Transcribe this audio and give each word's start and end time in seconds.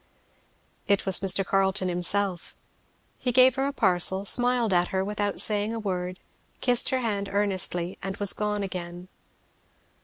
It 0.87 1.05
was 1.05 1.19
Mr. 1.19 1.45
Carleton 1.45 1.87
himself. 1.87 2.55
He 3.19 3.31
gave 3.31 3.53
her 3.53 3.67
a 3.67 3.71
parcel, 3.71 4.25
smiled 4.25 4.73
at 4.73 4.87
her 4.87 5.05
without 5.05 5.39
saying 5.39 5.75
a 5.75 5.79
word, 5.79 6.19
kissed 6.59 6.89
her 6.89 7.01
hand 7.01 7.29
earnestly, 7.31 7.99
and 8.01 8.17
was 8.17 8.33
gone 8.33 8.63
again. 8.63 9.09